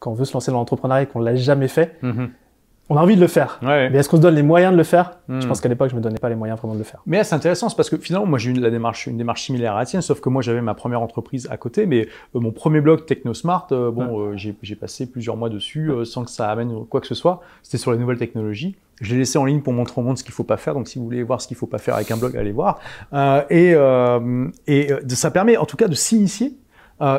quand 0.00 0.10
on 0.10 0.14
veut 0.14 0.24
se 0.24 0.32
lancer 0.32 0.50
dans 0.50 0.58
l'entrepreneuriat 0.58 1.02
et 1.02 1.06
qu'on 1.06 1.20
l'a 1.20 1.36
jamais 1.36 1.68
fait, 1.68 1.96
Mhm. 2.02 2.30
on 2.88 2.96
a 2.96 3.00
envie 3.02 3.14
de 3.14 3.20
le 3.20 3.28
faire. 3.28 3.60
Ouais. 3.62 3.88
Mais 3.90 3.98
est-ce 3.98 4.08
qu'on 4.08 4.16
se 4.16 4.22
donne 4.22 4.34
les 4.34 4.42
moyens 4.42 4.72
de 4.72 4.76
le 4.78 4.82
faire? 4.82 5.18
Mhm. 5.28 5.42
Je 5.42 5.46
pense 5.46 5.60
qu'à 5.60 5.68
l'époque, 5.68 5.90
je 5.90 5.94
me 5.94 6.00
donnais 6.00 6.18
pas 6.18 6.28
les 6.28 6.34
moyens 6.34 6.58
vraiment 6.58 6.74
de 6.74 6.78
le 6.78 6.84
faire. 6.84 7.00
Mais 7.06 7.22
c'est 7.22 7.36
intéressant, 7.36 7.68
c'est 7.68 7.76
parce 7.76 7.88
que 7.88 7.96
finalement, 7.98 8.26
moi, 8.26 8.38
j'ai 8.40 8.50
eu 8.50 8.54
la 8.54 8.70
démarche, 8.70 9.06
une 9.06 9.16
démarche 9.16 9.42
similaire 9.42 9.76
à 9.76 9.78
la 9.78 9.86
tienne, 9.86 10.02
sauf 10.02 10.20
que 10.20 10.28
moi, 10.28 10.42
j'avais 10.42 10.60
ma 10.62 10.74
première 10.74 11.00
entreprise 11.00 11.46
à 11.52 11.56
côté, 11.56 11.86
mais 11.86 12.08
euh, 12.34 12.40
mon 12.40 12.50
premier 12.50 12.80
blog 12.80 13.06
TechnoSmart, 13.06 13.68
euh, 13.72 13.92
bon, 13.92 14.32
euh, 14.32 14.36
j'ai 14.36 14.74
passé 14.74 15.06
plusieurs 15.06 15.36
mois 15.36 15.50
dessus 15.50 15.92
sans 16.04 16.24
que 16.24 16.30
ça 16.30 16.50
amène 16.50 16.84
quoi 16.86 17.00
que 17.00 17.06
ce 17.06 17.14
soit. 17.14 17.42
C'était 17.62 17.78
sur 17.78 17.92
les 17.92 17.98
nouvelles 17.98 18.18
technologies. 18.18 18.74
Je 19.00 19.12
l'ai 19.12 19.18
laissé 19.20 19.38
en 19.38 19.44
ligne 19.44 19.60
pour 19.60 19.72
montrer 19.72 20.00
au 20.00 20.04
monde 20.04 20.18
ce 20.18 20.24
qu'il 20.24 20.34
faut 20.34 20.44
pas 20.44 20.56
faire. 20.58 20.74
Donc, 20.74 20.88
si 20.88 20.98
vous 20.98 21.04
voulez 21.04 21.22
voir 21.22 21.40
ce 21.40 21.46
qu'il 21.48 21.56
faut 21.56 21.66
pas 21.66 21.78
faire 21.78 21.94
avec 21.94 22.10
un 22.10 22.16
blog, 22.16 22.36
allez 22.36 22.52
voir. 22.52 22.80
Et 23.50 23.74
et 24.66 24.90
ça 25.10 25.30
permet, 25.30 25.56
en 25.56 25.64
tout 25.66 25.76
cas, 25.76 25.88
de 25.88 25.94
s'initier. 25.94 26.56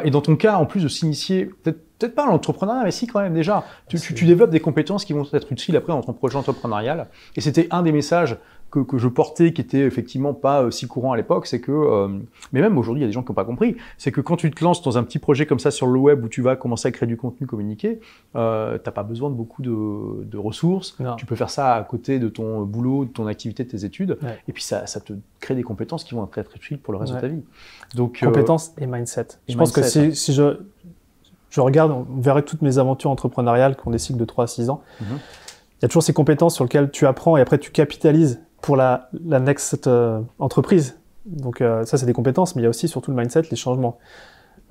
Et 0.04 0.12
dans 0.12 0.22
ton 0.22 0.36
cas, 0.36 0.58
en 0.58 0.66
plus 0.66 0.84
de 0.84 0.88
s'initier, 0.88 1.46
peut-être 1.46 1.80
peut-être 2.02 2.16
pas 2.16 2.26
l'entrepreneuriat, 2.26 2.84
mais 2.84 2.92
si 2.92 3.08
quand 3.08 3.22
même 3.22 3.34
déjà. 3.34 3.64
Tu, 3.88 4.00
tu, 4.00 4.14
tu 4.14 4.26
développes 4.26 4.50
des 4.52 4.60
compétences 4.60 5.06
qui 5.06 5.14
vont 5.14 5.26
être 5.34 5.52
utiles 5.52 5.76
après 5.78 5.94
dans 5.94 6.02
ton 6.02 6.14
projet 6.14 6.36
entrepreneurial. 6.38 7.08
Et 7.36 7.42
c'était 7.42 7.68
un 7.72 7.84
des 7.84 7.92
messages 7.92 8.38
que, 8.72 8.80
que 8.80 8.98
je 8.98 9.10
portais, 9.10 9.52
qui 9.52 9.60
était 9.60 9.80
effectivement 9.82 10.34
pas 10.34 10.64
euh, 10.64 10.72
si 10.72 10.88
courant 10.88 11.12
à 11.12 11.18
l'époque, 11.18 11.46
c'est 11.46 11.60
que, 11.60 11.74
euh, 11.74 12.08
mais 12.54 12.62
même 12.62 12.78
aujourd'hui, 12.78 13.02
il 13.02 13.04
y 13.04 13.06
a 13.06 13.08
des 13.08 13.12
gens 13.12 13.22
qui 13.22 13.30
n'ont 13.30 13.36
pas 13.36 13.44
compris, 13.44 13.76
c'est 13.98 14.14
que 14.14 14.22
quand 14.22 14.38
tu 14.38 14.50
te 14.50 14.64
lances 14.64 14.82
dans 14.82 14.98
un 14.98 15.04
petit 15.04 15.20
projet 15.20 15.46
comme 15.46 15.60
ça 15.60 15.72
sur 15.72 15.88
le 15.88 16.00
web 16.00 16.24
où 16.24 16.30
tu 16.30 16.42
vas 16.42 16.56
commencer 16.56 16.88
à 16.88 16.92
créer 16.92 17.06
du 17.08 17.18
contenu, 17.18 17.46
communiquer, 17.48 18.00
euh, 18.38 18.78
t'as 18.78 18.92
pas 18.92 19.04
besoin 19.04 19.30
de 19.30 19.36
beaucoup 19.36 19.62
de, 19.62 20.24
de 20.24 20.38
ressources. 20.38 20.98
Non. 21.02 21.18
Tu 21.18 21.26
peux 21.26 21.36
faire 21.36 21.50
ça 21.50 21.76
à 21.76 21.84
côté 21.84 22.18
de 22.18 22.30
ton 22.30 22.62
boulot, 22.62 23.04
de 23.04 23.10
ton 23.12 23.28
activité, 23.28 23.66
de 23.66 23.70
tes 23.70 23.84
études, 23.84 24.18
Ouais. 24.24 24.38
et 24.48 24.54
puis 24.54 24.64
ça, 24.64 24.88
ça 24.88 25.02
te 25.02 25.12
crée 25.42 25.56
des 25.56 25.64
compétences 25.64 26.06
qui 26.06 26.16
vont 26.16 26.24
être 26.24 26.32
très 26.32 26.56
utiles 26.56 26.78
pour 26.80 26.94
le 26.94 27.00
reste 27.00 27.12
Ouais. 27.14 27.18
de 27.22 27.28
ta 27.28 27.34
vie. 27.34 27.42
Donc, 27.96 28.24
euh, 28.24 28.28
Compétences 28.28 28.72
et 28.80 28.86
mindset. 28.88 29.28
et 29.50 29.52
je 29.52 29.58
pense 29.58 29.74
que 29.74 29.82
si 29.84 30.34
je, 30.34 30.60
je 31.52 31.62
regarde, 31.62 31.92
on 31.92 32.06
verrait 32.20 32.42
toutes 32.42 32.64
mes 32.64 32.80
aventures 32.80 33.12
entrepreneuriales 33.12 33.76
qui 33.76 33.88
ont 33.88 33.92
des 33.92 34.00
cycles 34.00 34.18
de 34.20 34.26
3 34.26 34.46
à 34.46 34.48
6 34.48 34.70
ans. 34.72 34.82
Mhm. 35.02 35.08
Il 35.12 35.82
y 35.84 35.86
a 35.86 35.88
toujours 35.90 36.02
ces 36.04 36.14
compétences 36.14 36.56
sur 36.56 36.64
lesquelles 36.64 36.90
tu 36.90 37.06
apprends 37.06 37.38
et 37.38 37.42
après 37.42 37.60
tu 37.60 37.70
capitalises 37.72 38.42
pour 38.62 38.76
la, 38.76 39.10
la 39.26 39.40
next 39.40 39.86
euh, 39.88 40.20
entreprise. 40.40 40.98
Donc 41.26 41.62
euh, 41.62 41.86
ça, 41.86 41.98
c'est 41.98 42.06
des 42.08 42.14
compétences, 42.14 42.56
mais 42.56 42.62
il 42.62 42.64
y 42.64 42.68
a 42.68 42.70
aussi 42.70 42.88
surtout 42.88 43.12
le 43.12 43.18
mindset, 43.18 43.44
les 43.52 43.58
changements. 43.58 43.98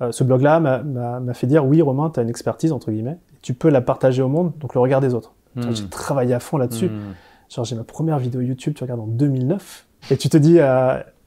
Euh, 0.01 0.11
ce 0.11 0.23
blog-là 0.23 0.59
m'a- 0.59 1.33
fait 1.33 1.47
dire, 1.47 1.65
oui, 1.65 1.81
Romain, 1.81 2.09
tu 2.09 2.19
as 2.19 2.23
une 2.23 2.29
expertise, 2.29 2.71
entre 2.71 2.91
guillemets, 2.91 3.17
tu 3.41 3.53
peux 3.53 3.69
la 3.69 3.81
partager 3.81 4.21
au 4.21 4.27
monde, 4.27 4.51
donc 4.59 4.73
le 4.73 4.79
regard 4.81 4.99
des 5.01 5.13
autres. 5.13 5.33
hmm, 5.55 5.71
J'ai 5.73 5.87
travaillé 5.87 6.33
à 6.33 6.39
fond 6.39 6.57
là-dessus. 6.57 6.87
hmm. 6.89 7.13
Genre, 7.49 7.65
j'ai 7.65 7.75
ma 7.75 7.83
première 7.83 8.17
vidéo 8.17 8.41
YouTube, 8.41 8.73
tu 8.73 8.83
regardes 8.83 9.01
en 9.01 9.07
2009, 9.07 9.85
et 10.09 10.17
tu 10.17 10.29
te 10.29 10.37
dis, 10.37 10.59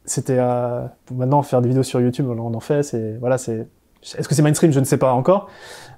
c'était 0.07 0.39
maintenant 1.15 1.43
faire 1.43 1.61
des 1.61 1.69
vidéos 1.69 1.83
sur 1.83 2.01
YouTube, 2.01 2.27
on 2.29 2.55
en 2.55 2.61
fait, 2.61 2.83
c'est 2.83 3.17
voilà, 3.19 3.37
c'est. 3.39 3.69
Est-ce 4.19 4.29
que 4.29 4.35
c'est 4.35 4.43
mainstream? 4.43 4.71
Je 4.73 4.81
ne 4.81 4.85
sais 4.85 4.99
pas 4.99 5.13
encore. 5.13 5.49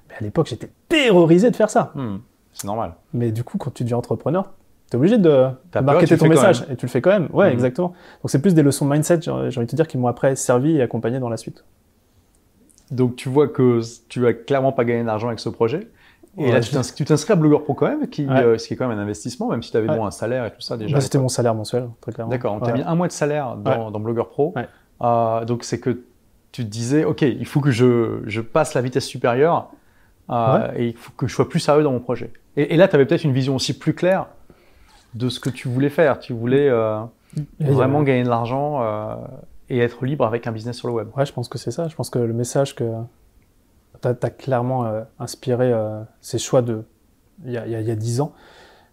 Mais 0.09 0.15
à 0.15 0.21
l'époque, 0.21 0.47
j'étais 0.47 0.69
terrorisé 0.87 1.51
de 1.51 1.55
faire 1.55 1.69
ça. 1.69 1.91
Hmm. 1.95 2.17
C'est 2.53 2.65
normal. 2.67 2.93
Mais 3.13 3.31
du 3.31 3.43
coup, 3.43 3.57
quand 3.57 3.71
tu 3.73 3.83
deviens 3.83 3.97
entrepreneur, 3.97 4.51
t'es 4.89 4.95
obligé 4.97 5.17
de, 5.17 5.47
tu 5.71 5.81
marketer 5.81 6.17
ton 6.17 6.27
message, 6.27 6.63
et 6.71 6.75
tu 6.75 6.85
le 6.85 6.89
fais 6.91 7.01
quand 7.01 7.09
même. 7.11 7.27
Ouais, 7.33 7.47
Mhm. 7.47 7.53
exactement. 7.53 7.89
Donc 7.89 8.29
c'est 8.31 8.41
plus 8.41 8.53
des 8.55 8.63
leçons 8.63 8.85
de 8.85 8.91
mindset, 8.91 9.19
j'ai 9.21 9.31
envie 9.31 9.49
de 9.51 9.65
te 9.65 9.75
dire, 9.75 9.87
qui 9.87 9.97
m'ont 9.97 10.07
après 10.07 10.35
servi 10.35 10.77
et 10.77 10.81
accompagné 10.81 11.19
dans 11.19 11.29
la 11.29 11.37
suite. 11.37 11.63
Donc 12.91 13.15
tu 13.17 13.27
vois 13.29 13.47
que 13.49 13.81
tu 14.07 14.21
vas 14.21 14.33
clairement 14.33 14.71
pas 14.71 14.85
gagner 14.85 15.03
d'argent 15.03 15.27
avec 15.27 15.39
ce 15.39 15.49
projet. 15.49 15.89
Et 16.39 16.45
Ouais, 16.45 16.51
là, 16.51 16.59
tu 16.61 16.71
t'ins- 16.71 16.81
tu 16.95 17.03
t'inscris 17.03 17.33
à 17.33 17.35
Blogueur 17.35 17.63
Pro 17.63 17.73
quand 17.73 17.87
même, 17.87 18.07
qui, 18.07 18.25
Ouais. 18.27 18.41
euh, 18.43 18.57
ce 18.59 18.67
qui 18.67 18.75
est 18.75 18.77
quand 18.77 18.87
même 18.87 18.97
un 18.97 19.01
investissement, 19.01 19.49
même 19.49 19.63
si 19.63 19.71
tu 19.71 19.77
avais 19.77 19.89
Ouais. 19.89 19.97
bon, 19.97 20.05
un 20.05 20.11
salaire 20.11 20.45
et 20.45 20.51
tout 20.51 20.61
ça 20.61 20.77
déjà. 20.77 20.93
Bah, 20.95 21.01
c'était 21.01 21.17
mon 21.17 21.29
salaire 21.29 21.55
mensuel, 21.55 21.89
très 21.99 22.11
clairement. 22.11 22.29
D'accord, 22.31 22.53
on 22.53 22.59
t'a 22.59 22.73
mis 22.73 22.81
un 22.83 22.95
mois 22.95 23.07
de 23.07 23.11
salaire 23.11 23.55
dans, 23.57 23.89
dans 23.91 23.99
Blogueur 23.99 24.29
Pro. 24.29 24.53
Euh, 25.01 25.45
donc 25.45 25.63
c'est 25.63 25.79
que 25.79 25.99
tu 26.51 26.63
te 26.63 26.69
disais, 26.69 27.03
OK, 27.03 27.21
il 27.21 27.45
faut 27.45 27.61
que 27.61 27.71
je, 27.71 28.21
je 28.25 28.41
passe 28.41 28.73
la 28.73 28.81
vitesse 28.81 29.05
supérieure 29.05 29.71
euh, 30.29 30.71
et 30.75 30.87
il 30.87 30.95
faut 30.95 31.11
que 31.15 31.27
je 31.27 31.33
sois 31.33 31.47
plus 31.47 31.59
sérieux 31.59 31.83
dans 31.83 31.91
mon 31.91 31.99
projet. 31.99 32.31
Et, 32.55 32.73
et 32.73 32.77
là, 32.77 32.87
tu 32.87 32.95
avais 32.95 33.05
peut-être 33.05 33.23
une 33.23 33.33
vision 33.33 33.55
aussi 33.55 33.77
plus 33.77 33.93
claire 33.93 34.27
de 35.13 35.29
ce 35.29 35.39
que 35.39 35.49
tu 35.49 35.67
voulais 35.67 35.89
faire. 35.89 36.19
Tu 36.19 36.33
voulais 36.33 36.69
euh, 36.69 37.01
vraiment 37.59 38.03
gagner 38.03 38.23
de 38.23 38.29
l'argent 38.29 38.81
euh, 38.81 39.15
et 39.69 39.79
être 39.79 40.05
libre 40.05 40.25
avec 40.25 40.47
un 40.47 40.51
business 40.51 40.77
sur 40.77 40.87
le 40.87 40.93
web. 40.93 41.09
Ouais, 41.15 41.25
je 41.25 41.33
pense 41.33 41.47
que 41.47 41.57
c'est 41.57 41.71
ça. 41.71 41.87
Je 41.87 41.95
pense 41.95 42.09
que 42.09 42.19
le 42.19 42.33
message 42.33 42.75
que 42.75 42.91
tu 44.01 44.07
as, 44.07 44.29
clairement 44.29 44.91
inspiré 45.19 45.73
ces 46.21 46.37
choix 46.37 46.61
de 46.61 46.83
il 47.45 47.51
y 47.51 47.57
a, 47.57 47.65
il 47.65 47.71
y 47.71 47.75
a, 47.75 47.81
il 47.81 47.87
y 47.87 47.91
a 47.91 47.95
10 47.95 48.21
ans. 48.21 48.33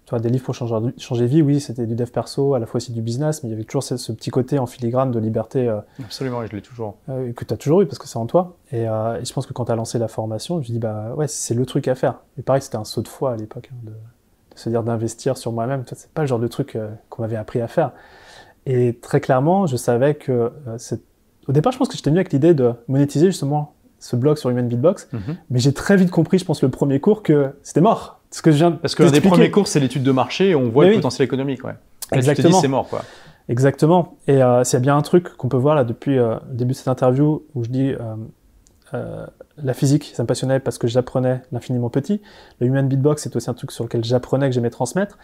Tu 0.06 0.10
vois, 0.10 0.18
des 0.18 0.28
livres 0.28 0.44
pour 0.44 0.54
changer, 0.54 0.74
changer 0.98 1.24
vie, 1.26 1.40
oui, 1.40 1.60
c'était 1.60 1.86
du 1.86 1.94
dev 1.94 2.10
perso, 2.10 2.52
à 2.54 2.58
la 2.58 2.66
fois 2.66 2.76
aussi 2.76 2.92
du 2.92 3.00
business, 3.00 3.42
mais 3.42 3.48
il 3.48 3.52
y 3.52 3.54
avait 3.54 3.64
toujours 3.64 3.82
ce, 3.82 3.96
ce 3.96 4.12
petit 4.12 4.28
côté 4.30 4.58
en 4.58 4.66
filigrane 4.66 5.10
de 5.10 5.18
liberté 5.18 5.66
euh, 5.66 5.78
Absolument, 6.04 6.42
et 6.42 6.46
je 6.46 6.52
l'ai 6.54 6.60
toujours. 6.60 6.96
euh, 7.08 7.32
que 7.32 7.44
tu 7.46 7.54
as 7.54 7.56
toujours 7.56 7.80
eu 7.80 7.86
parce 7.86 7.98
que 7.98 8.06
c'est 8.06 8.18
en 8.18 8.26
toi. 8.26 8.56
Et, 8.70 8.86
euh, 8.86 9.18
et 9.20 9.24
je 9.24 9.32
pense 9.32 9.46
que 9.46 9.54
quand 9.54 9.64
tu 9.64 9.72
as 9.72 9.76
lancé 9.76 9.98
la 9.98 10.08
formation, 10.08 10.60
je 10.60 10.68
me 10.68 10.72
dis, 10.74 10.78
bah 10.78 11.14
ouais, 11.16 11.26
c'est 11.26 11.54
le 11.54 11.64
truc 11.64 11.88
à 11.88 11.94
faire. 11.94 12.20
Et 12.38 12.42
pareil, 12.42 12.60
c'était 12.60 12.76
un 12.76 12.84
saut 12.84 13.00
de 13.00 13.08
foi 13.08 13.32
à 13.32 13.36
l'époque, 13.36 13.70
hein, 13.72 13.76
de, 13.84 13.90
de 13.92 14.58
se 14.58 14.68
dire 14.68 14.82
d'investir 14.82 15.38
sur 15.38 15.52
moi-même. 15.52 15.84
C'est 15.90 16.10
pas 16.10 16.20
le 16.20 16.26
genre 16.28 16.38
de 16.38 16.48
truc 16.48 16.76
euh, 16.76 16.90
qu'on 17.08 17.22
m'avait 17.22 17.36
appris 17.36 17.62
à 17.62 17.66
faire. 17.68 17.92
Et 18.66 18.98
très 19.00 19.20
clairement, 19.22 19.66
je 19.66 19.76
savais 19.76 20.14
que 20.14 20.52
au 21.48 21.52
départ, 21.52 21.72
je 21.72 21.78
pense 21.78 21.88
que 21.88 21.96
j'étais 21.96 22.10
venu 22.10 22.18
avec 22.20 22.32
l'idée 22.32 22.52
de 22.54 22.72
monétiser 22.88 23.26
justement 23.26 23.74
ce 23.98 24.16
blog 24.16 24.36
sur 24.36 24.50
Human 24.50 24.68
Beatbox, 24.68 25.08
Mhm. 25.12 25.36
mais 25.50 25.58
j'ai 25.60 25.72
très 25.72 25.96
vite 25.96 26.10
compris, 26.10 26.38
je 26.38 26.44
pense, 26.44 26.62
le 26.62 26.68
premier 26.68 27.00
cours 27.00 27.22
que 27.22 27.54
c'était 27.62 27.80
mort. 27.80 28.20
Ce 28.34 28.42
que 28.42 28.50
je 28.50 28.56
viens 28.56 28.72
de 28.72 28.76
Parce 28.76 28.96
qu'un 28.96 29.12
des 29.12 29.20
premiers 29.20 29.52
cours, 29.52 29.68
c'est 29.68 29.78
l'étude 29.78 30.02
de 30.02 30.10
marché 30.10 30.48
et 30.50 30.54
on 30.56 30.68
voit 30.68 30.82
Mais 30.82 30.90
le 30.90 30.96
oui. 30.96 30.98
potentiel 30.98 31.24
économique. 31.24 31.62
Ouais. 31.62 31.74
Là, 32.10 32.18
Exactement. 32.18 32.60
c'est 32.60 32.66
mort. 32.66 32.88
Quoi. 32.88 33.02
Exactement. 33.48 34.16
Et 34.26 34.42
euh, 34.42 34.64
s'il 34.64 34.74
y 34.74 34.76
a 34.78 34.80
bien 34.80 34.96
un 34.96 35.02
truc 35.02 35.36
qu'on 35.36 35.48
peut 35.48 35.56
voir 35.56 35.76
là 35.76 35.84
depuis 35.84 36.18
euh, 36.18 36.34
le 36.50 36.56
début 36.56 36.72
de 36.72 36.76
cette 36.76 36.88
interview 36.88 37.44
où 37.54 37.62
je 37.62 37.68
dis 37.68 37.92
euh, 37.92 38.16
euh, 38.92 39.24
la 39.62 39.72
physique, 39.72 40.10
ça 40.16 40.24
me 40.24 40.26
passionnait 40.26 40.58
parce 40.58 40.78
que 40.78 40.88
j'apprenais 40.88 41.42
l'infiniment 41.52 41.90
petit. 41.90 42.22
Le 42.58 42.66
human 42.66 42.88
beatbox, 42.88 43.22
c'est 43.22 43.36
aussi 43.36 43.48
un 43.48 43.54
truc 43.54 43.70
sur 43.70 43.84
lequel 43.84 44.02
j'apprenais 44.02 44.48
que 44.48 44.54
j'aimais 44.56 44.70
transmettre. 44.70 45.16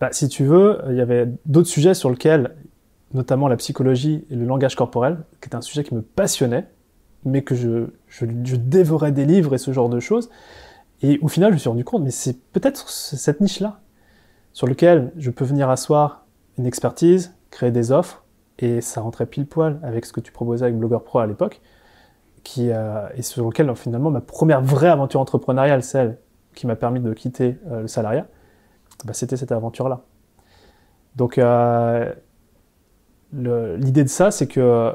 Bah, 0.00 0.08
si 0.12 0.30
tu 0.30 0.44
veux, 0.44 0.80
il 0.88 0.96
y 0.96 1.02
avait 1.02 1.28
d'autres 1.44 1.68
sujets 1.68 1.92
sur 1.92 2.08
lesquels, 2.08 2.52
notamment 3.12 3.46
la 3.46 3.56
psychologie 3.56 4.24
et 4.30 4.36
le 4.36 4.46
langage 4.46 4.74
corporel, 4.74 5.18
qui 5.42 5.50
est 5.50 5.54
un 5.54 5.60
sujet 5.60 5.84
qui 5.84 5.94
me 5.94 6.00
passionnait, 6.00 6.64
mais 7.26 7.42
que 7.42 7.54
je, 7.54 7.88
je, 8.08 8.24
je 8.42 8.56
dévorais 8.56 9.12
des 9.12 9.26
livres 9.26 9.54
et 9.54 9.58
ce 9.58 9.70
genre 9.70 9.90
de 9.90 10.00
choses. 10.00 10.30
Et 11.02 11.18
au 11.20 11.28
final, 11.28 11.50
je 11.50 11.54
me 11.54 11.58
suis 11.58 11.68
rendu 11.68 11.84
compte, 11.84 12.02
mais 12.02 12.10
c'est 12.10 12.38
peut-être 12.52 12.88
ce- 12.88 13.16
cette 13.16 13.40
niche-là 13.40 13.80
sur 14.52 14.66
lequel 14.66 15.12
je 15.16 15.30
peux 15.30 15.44
venir 15.44 15.68
asseoir 15.68 16.24
une 16.58 16.66
expertise, 16.66 17.34
créer 17.50 17.70
des 17.72 17.90
offres, 17.92 18.24
et 18.58 18.80
ça 18.80 19.00
rentrait 19.00 19.26
pile 19.26 19.46
poil 19.46 19.80
avec 19.82 20.06
ce 20.06 20.12
que 20.12 20.20
tu 20.20 20.30
proposais 20.32 20.64
avec 20.66 20.78
Blogger 20.78 21.02
Pro 21.04 21.18
à 21.18 21.26
l'époque, 21.26 21.60
qui 22.44 22.70
euh, 22.70 23.08
et 23.16 23.22
sur 23.22 23.44
lequel 23.44 23.74
finalement 23.74 24.10
ma 24.10 24.20
première 24.20 24.62
vraie 24.62 24.88
aventure 24.88 25.20
entrepreneuriale, 25.20 25.82
celle 25.82 26.18
qui 26.54 26.66
m'a 26.66 26.76
permis 26.76 27.00
de 27.00 27.12
quitter 27.12 27.58
euh, 27.70 27.82
le 27.82 27.88
salariat, 27.88 28.26
bah, 29.04 29.12
c'était 29.12 29.36
cette 29.36 29.50
aventure-là. 29.50 30.02
Donc 31.16 31.38
euh, 31.38 32.12
l'idée 33.32 34.04
de 34.04 34.08
ça, 34.08 34.30
c'est 34.30 34.46
que 34.46 34.94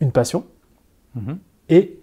une 0.00 0.12
passion 0.12 0.44
Mhm. 1.16 1.38
et 1.68 1.99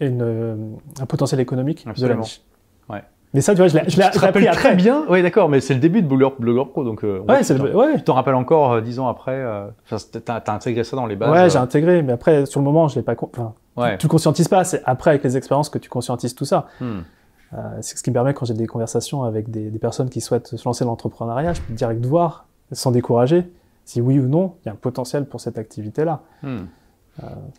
une, 0.00 0.22
euh, 0.22 0.56
un 1.00 1.06
potentiel 1.06 1.40
économique 1.40 1.86
de 1.86 2.06
la 2.06 2.14
niche. 2.16 2.40
Ouais. 2.88 3.02
Mais 3.32 3.40
ça, 3.42 3.52
tu 3.54 3.58
vois, 3.58 3.68
je 3.68 3.78
l'ai 3.78 3.84
je 3.88 3.94
Tu 4.10 4.18
rappelles 4.18 4.42
très 4.46 4.48
après. 4.48 4.74
bien. 4.74 5.04
Oui, 5.08 5.22
d'accord, 5.22 5.48
mais 5.48 5.60
c'est 5.60 5.74
le 5.74 5.78
début 5.80 6.02
de 6.02 6.08
Blogueur, 6.08 6.32
Blogueur 6.38 6.68
Pro. 6.70 6.82
Donc, 6.82 7.04
euh, 7.04 7.20
Ouais, 7.28 7.44
c'est 7.44 7.54
tu 7.56 7.62
le- 7.62 7.70
t'en- 7.70 7.78
ouais. 7.78 7.96
tu 7.96 8.02
t'en 8.02 8.14
rappelles 8.14 8.34
encore 8.34 8.72
euh, 8.72 8.80
dix 8.80 8.98
ans 8.98 9.06
après. 9.08 9.34
euh, 9.36 9.68
T'as 10.24 10.40
t'as 10.40 10.52
intégré 10.54 10.82
ça 10.82 10.96
dans 10.96 11.06
les 11.06 11.14
bases. 11.14 11.30
Ouais, 11.30 11.48
j'ai 11.50 11.58
intégré, 11.58 12.02
mais 12.02 12.12
après, 12.12 12.44
sur 12.46 12.58
le 12.60 12.64
moment, 12.64 12.88
je 12.88 12.96
l'ai 12.96 13.02
pas. 13.04 13.14
con- 13.14 13.30
Enfin, 13.32 13.52
ouais. 13.76 13.98
tu 13.98 14.06
le 14.06 14.10
conscientises 14.10 14.48
pas. 14.48 14.64
C'est 14.64 14.82
après, 14.84 15.10
avec 15.10 15.22
les 15.22 15.36
expériences, 15.36 15.68
que 15.68 15.78
tu 15.78 15.88
conscientises 15.88 16.34
tout 16.34 16.44
ça. 16.44 16.66
Hmm. 16.80 17.00
C'est 17.80 17.96
ce 17.98 18.02
qui 18.04 18.10
me 18.10 18.14
permet, 18.14 18.32
quand 18.32 18.46
j'ai 18.46 18.54
des 18.54 18.66
conversations 18.68 19.24
avec 19.24 19.50
des, 19.50 19.70
des 19.70 19.78
personnes 19.80 20.08
qui 20.08 20.20
souhaitent 20.20 20.56
se 20.56 20.64
lancer 20.68 20.84
dans 20.84 20.90
l'entrepreneuriat, 20.92 21.52
je 21.52 21.60
peux 21.60 21.72
direct 21.74 22.04
voir, 22.06 22.46
sans 22.70 22.92
décourager, 22.92 23.50
si 23.84 24.00
oui 24.00 24.20
ou 24.20 24.28
non, 24.28 24.54
il 24.62 24.66
y 24.66 24.68
a 24.68 24.72
un 24.72 24.76
potentiel 24.76 25.24
pour 25.24 25.40
cette 25.40 25.58
activité-là. 25.58 26.20
Hmm. 26.44 26.58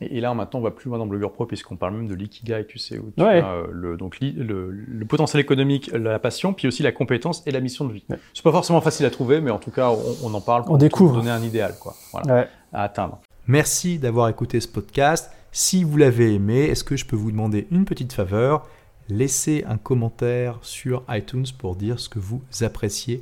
Et, 0.02 0.18
et 0.18 0.22
là, 0.22 0.34
maintenant, 0.34 0.60
on 0.60 0.64
va 0.64 0.72
plus 0.72 0.90
loin 0.90 0.98
dans 0.98 1.06
Blogueur 1.06 1.32
Pro, 1.32 1.46
puisqu'on 1.46 1.76
parle 1.76 1.94
même 1.96 2.08
de 2.08 2.16
l'ikigai, 2.16 2.66
tu 2.68 2.80
sais, 2.80 2.98
où 2.98 3.12
tu 3.16 3.24
Ouais. 3.24 3.42
as 3.42 3.48
euh, 3.54 3.68
le, 3.72 3.98
donc, 3.98 4.20
li- 4.20 4.32
le, 4.34 4.72
le 4.72 5.06
potentiel 5.06 5.40
économique, 5.42 5.92
la 5.94 6.18
passion, 6.20 6.54
puis 6.54 6.68
aussi 6.68 6.82
la 6.84 6.92
compétence 6.92 7.44
et 7.46 7.52
la 7.52 7.60
mission 7.60 7.86
de 7.86 7.94
vie. 7.94 8.04
Ouais. 8.10 8.18
C'est 8.34 8.44
pas 8.44 8.52
forcément 8.52 8.82
facile 8.82 9.06
à 9.06 9.10
trouver, 9.12 9.40
mais 9.42 9.52
en 9.52 9.60
tout 9.60 9.72
cas, 9.72 9.90
on, 9.92 10.28
on 10.28 10.34
en 10.34 10.42
parle 10.42 10.64
pour 10.66 10.74
On 10.74 10.78
découvre. 10.78 11.16
donner 11.16 11.30
un 11.32 11.42
idéal, 11.44 11.76
quoi. 11.80 11.94
Voilà, 12.12 12.34
Ouais. 12.34 12.48
à 12.74 12.84
atteindre. 12.84 13.20
Merci 13.48 14.00
d'avoir 14.00 14.30
écouté 14.30 14.60
ce 14.60 14.68
podcast. 14.68 15.32
Si 15.52 15.84
vous 15.84 15.98
l'avez 15.98 16.34
aimé, 16.34 16.62
est-ce 16.66 16.84
que 16.84 16.96
je 16.96 17.06
peux 17.06 17.16
vous 17.16 17.32
demander 17.32 17.68
une 17.72 17.86
petite 17.86 18.14
faveur? 18.14 18.66
Laissez 19.10 19.66
un 19.68 19.78
commentaire 19.78 20.58
sur 20.62 21.04
iTunes 21.10 21.46
pour 21.58 21.76
dire 21.76 22.00
ce 22.00 22.08
que 22.08 22.20
vous 22.20 22.42
appréciez 22.62 23.22